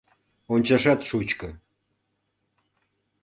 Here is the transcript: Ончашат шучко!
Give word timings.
Ончашат 0.53 0.99
шучко! 1.09 1.49